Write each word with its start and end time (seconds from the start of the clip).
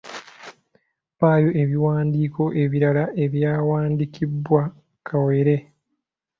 Mpaayo 1.15 1.49
ebiwandiiko 1.61 2.43
ebirala 2.63 3.03
ebyawandiikibwa 3.23 4.61
Kawere? 5.07 5.55